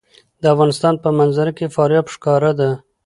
د 0.41 0.43
افغانستان 0.53 0.93
په 1.03 1.09
منظره 1.19 1.51
کې 1.57 1.73
فاریاب 1.75 2.05
ښکاره 2.13 2.51
ده. 2.59 2.69